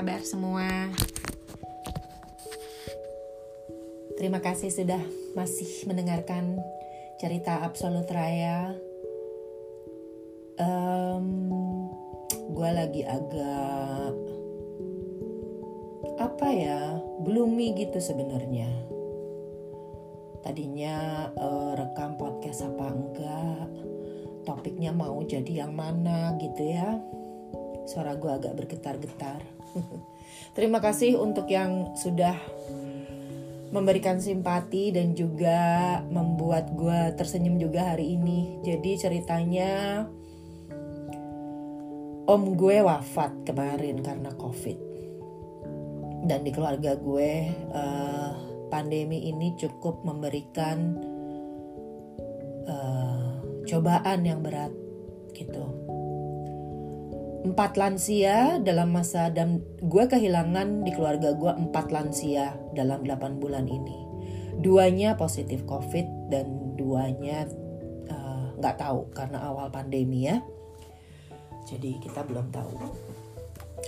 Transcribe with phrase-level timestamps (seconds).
[0.00, 0.64] kabar semua?
[4.16, 4.96] Terima kasih sudah
[5.36, 6.56] masih mendengarkan
[7.20, 8.72] cerita Absolut Raya.
[10.56, 11.28] Um,
[12.32, 14.16] gue lagi agak
[16.16, 18.72] apa ya, gloomy gitu sebenarnya.
[20.40, 23.68] Tadinya uh, rekam podcast apa enggak,
[24.48, 27.19] topiknya mau jadi yang mana gitu ya
[27.86, 29.40] Suara gue agak bergetar-getar.
[30.56, 32.34] Terima kasih untuk yang sudah
[33.70, 38.58] memberikan simpati dan juga membuat gue tersenyum juga hari ini.
[38.66, 40.04] Jadi ceritanya
[42.26, 44.78] om gue wafat kemarin karena covid.
[46.26, 47.30] Dan di keluarga gue
[47.72, 48.30] uh,
[48.68, 50.98] pandemi ini cukup memberikan
[52.66, 53.34] uh,
[53.66, 54.74] cobaan yang berat
[55.32, 55.89] gitu
[57.40, 63.64] empat lansia dalam masa dan gue kehilangan di keluarga gue empat lansia dalam 8 bulan
[63.64, 63.96] ini.
[64.60, 67.48] Duanya positif covid dan duanya
[68.08, 70.44] eh, nggak uh, tahu karena awal pandemi ya.
[71.64, 72.72] Jadi kita belum tahu.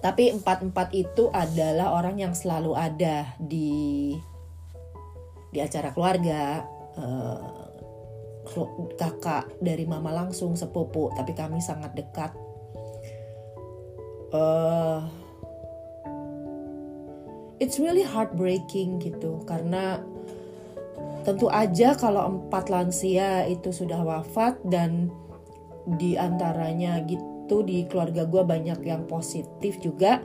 [0.00, 4.12] Tapi empat-empat itu adalah orang yang selalu ada di
[5.52, 6.64] di acara keluarga
[6.96, 7.64] uh,
[8.96, 11.12] kakak dari mama langsung sepupu.
[11.12, 12.32] Tapi kami sangat dekat
[14.34, 14.98] uh,
[17.62, 20.02] it's really heartbreaking gitu karena
[21.24, 25.08] tentu aja kalau empat lansia itu sudah wafat dan
[25.96, 30.20] di antaranya gitu di keluarga gue banyak yang positif juga.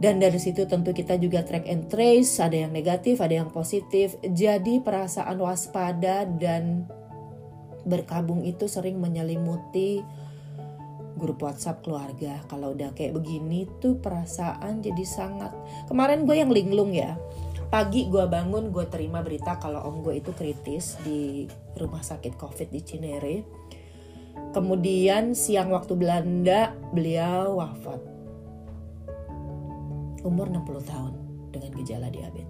[0.00, 4.16] Dan dari situ tentu kita juga track and trace ada yang negatif ada yang positif.
[4.24, 6.88] Jadi perasaan waspada dan
[7.84, 10.00] berkabung itu sering menyelimuti
[11.20, 12.40] grup WhatsApp keluarga.
[12.48, 15.52] Kalau udah kayak begini tuh perasaan jadi sangat.
[15.86, 17.20] Kemarin gue yang linglung ya.
[17.70, 21.46] Pagi gue bangun gue terima berita kalau om gue itu kritis di
[21.78, 23.36] rumah sakit covid di Cinere.
[24.50, 28.00] Kemudian siang waktu Belanda beliau wafat.
[30.26, 31.14] Umur 60 tahun
[31.54, 32.48] dengan gejala diabetes.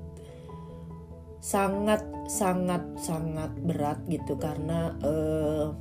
[1.40, 5.72] Sangat sangat sangat berat gitu karena uh,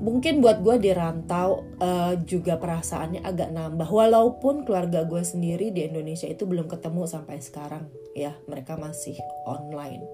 [0.00, 3.88] mungkin buat gue di rantau uh, juga perasaannya agak nambah.
[3.88, 9.16] Walaupun keluarga gue sendiri di Indonesia itu belum ketemu sampai sekarang ya mereka masih
[9.48, 10.04] online.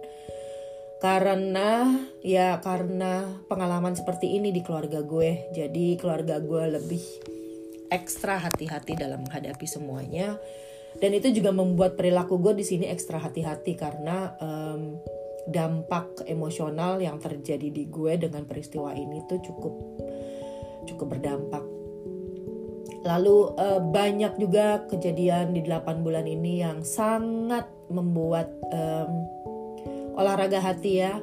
[1.03, 5.50] Karena ya karena pengalaman seperti ini di keluarga gue.
[5.50, 7.03] Jadi keluarga gue lebih
[7.91, 10.38] ekstra hati-hati dalam menghadapi semuanya.
[10.93, 15.00] Dan itu juga membuat perilaku gue di sini ekstra hati-hati karena um,
[15.50, 19.75] dampak emosional yang terjadi di gue dengan peristiwa ini tuh cukup
[20.86, 21.64] cukup berdampak.
[23.03, 29.10] Lalu uh, banyak juga kejadian di 8 bulan ini yang sangat membuat um,
[30.14, 31.19] olahraga hati ya.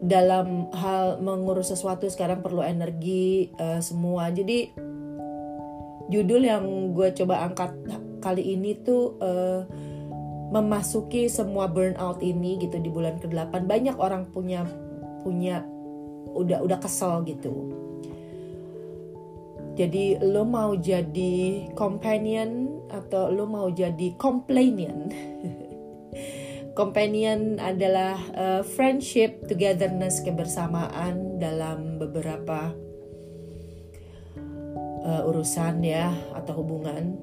[0.00, 4.32] Dalam hal mengurus sesuatu sekarang perlu energi uh, semua.
[4.34, 4.74] Jadi
[6.10, 7.70] judul yang gue coba angkat
[8.18, 9.62] kali ini tuh uh,
[10.50, 14.66] memasuki semua burnout ini gitu di bulan ke-8 banyak orang punya
[15.22, 15.62] punya
[16.34, 17.70] udah udah kesel gitu.
[19.78, 25.08] Jadi lo mau jadi companion atau lo mau jadi companion?
[26.80, 32.74] companion adalah uh, friendship, togetherness, kebersamaan dalam beberapa
[35.06, 37.16] uh, urusan ya atau hubungan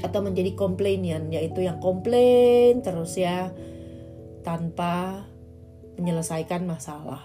[0.00, 3.52] atau menjadi komplainian yaitu yang komplain terus ya
[4.40, 5.26] tanpa
[6.00, 7.20] menyelesaikan masalah.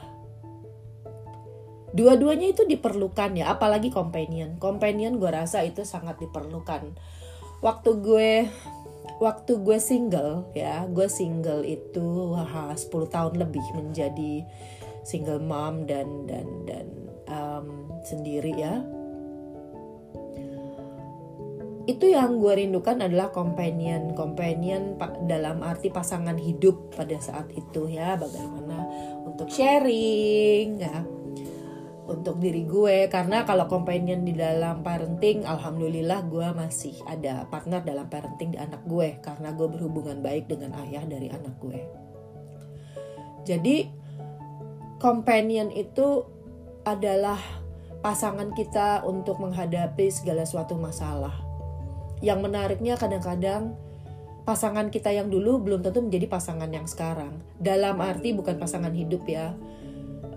[1.95, 4.59] Dua-duanya itu diperlukan ya, apalagi companion.
[4.59, 6.94] Companion gue rasa itu sangat diperlukan.
[7.63, 8.31] Waktu gue
[9.18, 14.45] waktu gue single ya, gue single itu wah 10 tahun lebih menjadi
[15.07, 16.88] single mom dan dan dan
[17.31, 18.83] um, sendiri ya
[21.88, 24.12] itu yang gue rindukan adalah companion.
[24.12, 28.19] Companion dalam arti pasangan hidup pada saat itu ya.
[28.19, 28.84] Bagaimana
[29.24, 31.00] untuk sharing ya.
[32.12, 33.07] Untuk diri gue.
[33.07, 38.84] Karena kalau companion di dalam parenting alhamdulillah gue masih ada partner dalam parenting di anak
[38.84, 39.24] gue.
[39.24, 41.80] Karena gue berhubungan baik dengan ayah dari anak gue.
[43.48, 43.88] Jadi
[45.00, 46.28] companion itu
[46.84, 47.39] adalah
[48.04, 51.46] pasangan kita untuk menghadapi segala suatu masalah
[52.23, 53.77] yang menariknya kadang-kadang
[54.47, 57.37] pasangan kita yang dulu belum tentu menjadi pasangan yang sekarang.
[57.59, 59.53] Dalam arti bukan pasangan hidup ya.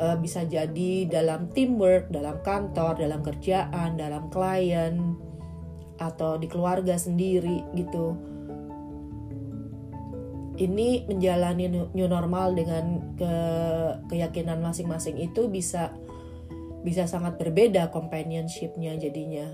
[0.00, 5.14] E, bisa jadi dalam teamwork, dalam kantor, dalam kerjaan, dalam klien,
[6.00, 8.16] atau di keluarga sendiri gitu
[10.60, 13.32] ini menjalani new normal dengan ke
[14.12, 15.92] keyakinan masing-masing itu bisa
[16.80, 19.52] bisa sangat berbeda companionshipnya jadinya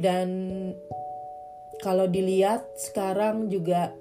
[0.00, 0.28] dan
[1.82, 3.94] kalau dilihat sekarang juga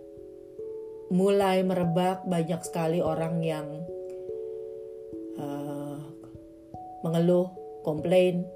[1.13, 3.67] mulai merebak banyak sekali orang yang
[5.37, 5.99] uh,
[7.05, 7.51] mengeluh
[7.85, 8.47] komplain.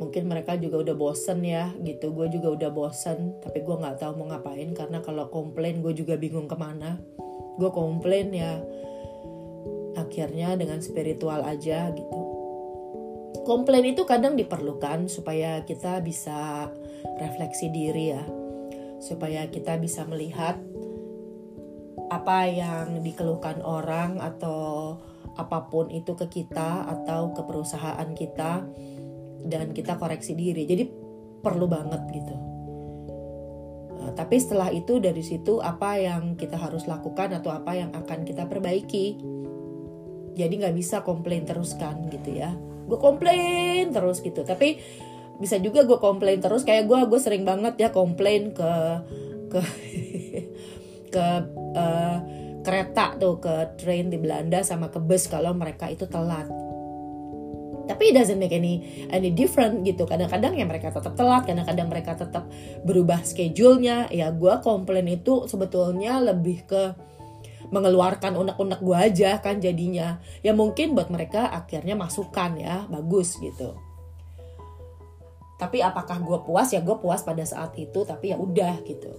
[0.00, 2.10] Mungkin mereka juga udah bosen ya gitu.
[2.16, 6.16] Gue juga udah bosen tapi gue nggak tahu mau ngapain karena kalau komplain gue juga
[6.16, 6.96] bingung ke mana.
[7.60, 8.58] Gue komplain ya
[10.00, 12.19] akhirnya dengan spiritual aja gitu
[13.50, 16.70] komplain itu kadang diperlukan supaya kita bisa
[17.18, 18.22] refleksi diri ya.
[19.02, 20.54] Supaya kita bisa melihat
[22.14, 24.94] apa yang dikeluhkan orang atau
[25.34, 28.62] apa pun itu ke kita atau ke perusahaan kita
[29.50, 30.62] dan kita koreksi diri.
[30.70, 30.86] Jadi
[31.42, 32.36] perlu banget gitu.
[33.98, 38.22] Nah, tapi setelah itu dari situ apa yang kita harus lakukan atau apa yang akan
[38.22, 39.18] kita perbaiki?
[40.38, 44.42] Jadi nggak bisa komplain terus kan gitu ya gue komplain terus gitu.
[44.42, 44.82] Tapi
[45.40, 48.72] bisa juga gue komplain terus kayak gue gue sering banget ya komplain ke
[49.48, 49.60] ke
[51.14, 51.26] ke
[51.74, 52.18] uh,
[52.60, 56.46] kereta tuh ke train di Belanda sama ke bus kalau mereka itu telat.
[57.88, 60.06] Tapi it doesn't make any any different gitu.
[60.06, 62.46] Kadang-kadang ya mereka tetap telat kadang-kadang mereka tetap
[62.86, 64.06] berubah schedule-nya.
[64.14, 66.94] Ya gue komplain itu sebetulnya lebih ke
[67.70, 70.18] mengeluarkan unek-unek gue aja kan jadinya.
[70.42, 73.78] Ya mungkin buat mereka akhirnya masukan ya bagus gitu.
[75.56, 76.74] Tapi apakah gue puas?
[76.74, 79.12] Ya gue puas pada saat itu tapi ya udah gitu.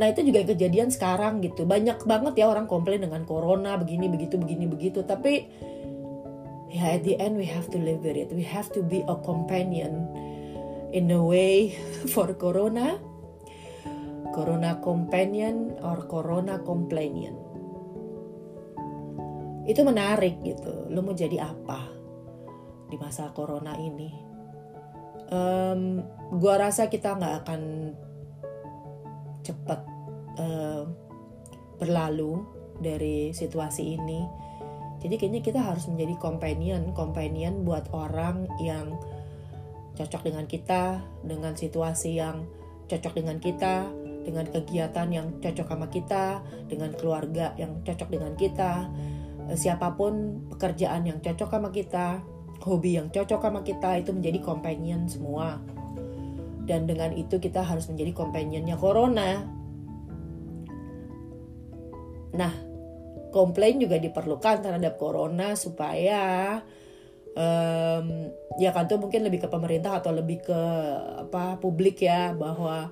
[0.00, 1.68] Nah itu juga kejadian sekarang gitu.
[1.68, 5.04] Banyak banget ya orang komplain dengan corona Begini begitu begini begitu.
[5.04, 5.44] Tapi
[6.72, 8.32] ya at the end we have to live with it.
[8.32, 10.08] We have to be a companion
[10.96, 11.76] in a way
[12.14, 13.09] for corona
[14.30, 17.34] corona companion or corona companion.
[19.66, 20.90] Itu menarik gitu.
[20.90, 21.90] Lo mau jadi apa
[22.90, 24.10] di masa corona ini?
[25.30, 26.02] Um,
[26.42, 27.62] gua rasa kita nggak akan
[29.46, 29.80] cepat
[30.42, 30.82] uh,
[31.78, 32.42] berlalu
[32.82, 34.26] dari situasi ini.
[35.00, 39.00] Jadi kayaknya kita harus menjadi companion, companion buat orang yang
[39.96, 42.44] cocok dengan kita, dengan situasi yang
[42.88, 43.88] cocok dengan kita,
[44.24, 48.88] dengan kegiatan yang cocok sama kita, dengan keluarga yang cocok dengan kita,
[49.48, 52.20] eh, siapa pun pekerjaan yang cocok sama kita,
[52.60, 55.60] hobi yang cocok sama kita itu menjadi companion semua.
[56.68, 59.42] Dan dengan itu kita harus menjadi companionnya corona.
[62.30, 62.52] Nah,
[63.34, 66.22] komplain juga diperlukan terhadap corona supaya
[67.34, 68.06] um,
[68.58, 70.60] ya kan tuh mungkin lebih ke pemerintah atau lebih ke
[71.26, 72.90] apa publik ya bahwa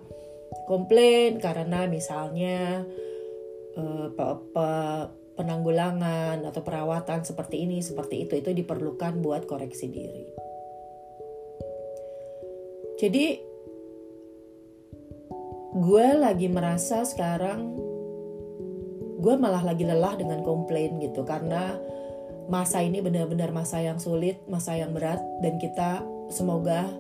[0.69, 2.85] komplain karena misalnya
[3.75, 4.69] uh, pe, pe,
[5.39, 10.27] penanggulangan atau perawatan seperti ini seperti itu itu diperlukan buat koreksi diri.
[12.99, 13.27] Jadi
[15.79, 17.79] gue lagi merasa sekarang
[19.19, 21.79] gue malah lagi lelah dengan komplain gitu karena
[22.51, 26.91] masa ini benar-benar masa yang sulit, masa yang berat dan kita semoga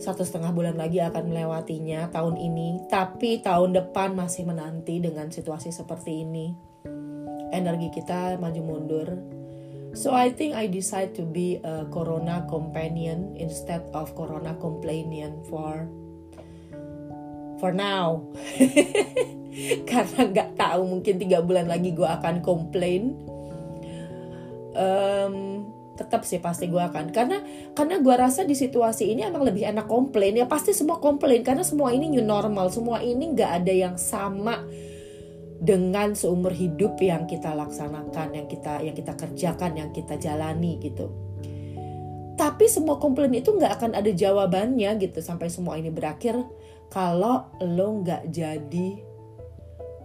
[0.00, 5.68] satu setengah bulan lagi akan melewatinya tahun ini, tapi tahun depan masih menanti dengan situasi
[5.70, 6.56] seperti ini.
[7.52, 9.08] Energi kita maju mundur.
[9.92, 15.84] So I think I decide to be a Corona companion instead of Corona companion for
[17.60, 18.24] for now.
[19.90, 23.18] karena nggak tahu mungkin tiga bulan lagi gue akan komplain
[24.78, 25.66] um,
[26.00, 27.12] tetap sih pasti gue akan.
[27.12, 27.44] Karena
[27.76, 30.40] karena gue rasa di situasi ini emang lebih enak komplain.
[30.40, 32.72] Ya pasti semua komplain karena semua ini new normal.
[32.72, 34.64] Semua ini nggak ada yang sama
[35.60, 41.12] dengan seumur hidup yang kita laksanakan yang kita yang kita kerjakan yang kita jalani gitu.
[42.40, 46.40] Tapi semua komplain itu nggak akan ada jawabannya gitu sampai semua ini berakhir.
[46.88, 48.88] Kalau lo nggak jadi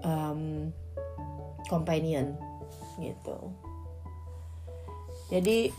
[0.03, 0.69] um,
[1.71, 2.35] companion
[2.99, 3.64] gitu.
[5.29, 5.73] Jadi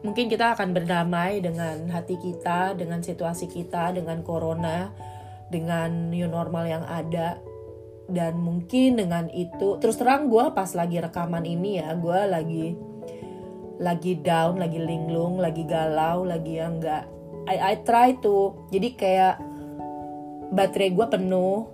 [0.00, 4.88] mungkin kita akan berdamai dengan hati kita, dengan situasi kita, dengan corona,
[5.52, 7.36] dengan new normal yang ada.
[8.10, 12.66] Dan mungkin dengan itu terus terang gue pas lagi rekaman ini ya gue lagi
[13.78, 17.06] lagi down, lagi linglung, lagi galau, lagi yang enggak
[17.46, 18.66] I, I try to.
[18.74, 19.38] Jadi kayak
[20.50, 21.70] baterai gue penuh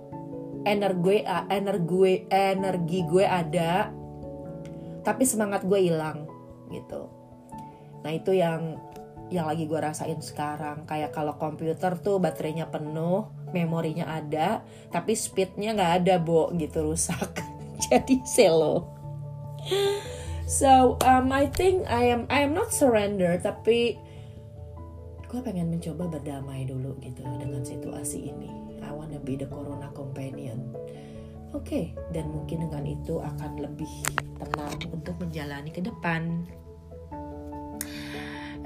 [0.61, 3.89] energi energi energi gue ada
[5.01, 6.36] tapi semangat gue hilang
[6.71, 7.07] gitu.
[8.03, 8.79] Nah itu yang
[9.27, 10.87] yang lagi gue rasain sekarang.
[10.87, 17.43] Kayak kalau komputer tuh baterainya penuh memorinya ada tapi speednya nggak ada bo gitu rusak.
[17.87, 18.87] Jadi selo.
[20.47, 23.99] So um, I think I am I am not surrender tapi
[25.27, 28.79] gue pengen mencoba berdamai dulu gitu dengan situasi ini.
[28.79, 30.71] I wanna be the corona companion.
[31.51, 33.91] Oke okay, dan mungkin dengan itu akan lebih
[34.37, 36.45] tenang untuk menjalani ke depan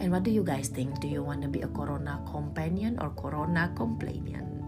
[0.01, 0.97] And what do you guys think?
[0.97, 4.65] Do you want to be a Corona companion or Corona companion?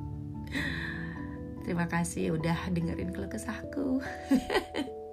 [1.65, 3.97] Terima kasih udah dengerin keluh kesahku.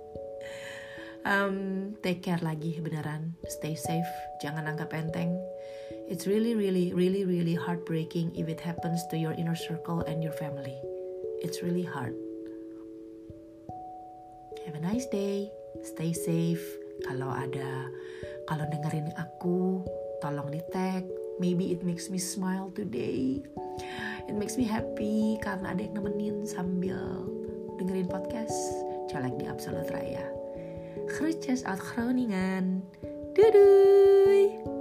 [1.31, 1.57] um,
[2.05, 3.33] take care lagi beneran.
[3.49, 4.13] Stay safe.
[4.45, 5.41] Jangan anggap enteng.
[6.05, 10.37] It's really, really, really, really heartbreaking if it happens to your inner circle and your
[10.37, 10.77] family.
[11.41, 12.13] It's really hard.
[14.69, 15.49] Have a nice day.
[15.83, 16.65] Stay safe.
[17.07, 17.89] Kalau ada,
[18.45, 19.81] kalau dengerin aku,
[20.21, 21.09] tolong di tag
[21.41, 23.41] maybe it makes me smile today
[24.29, 27.25] it makes me happy karena ada yang nemenin sambil
[27.81, 28.53] dengerin podcast
[29.09, 30.41] caleg di Absolut Raya
[31.67, 32.83] uit Groningen.
[33.35, 34.80] Doei doei!